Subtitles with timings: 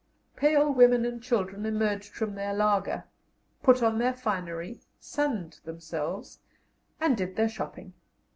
[0.35, 3.03] Pale women and children emerged from their laager,
[3.61, 6.39] put on their finery, sunned themselves,
[6.99, 7.93] and did their shopping.